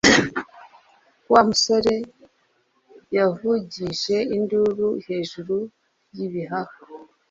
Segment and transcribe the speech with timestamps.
[1.31, 1.95] Wa musore
[3.15, 5.55] yavugije induru hejuru
[6.15, 6.77] y'ibihaha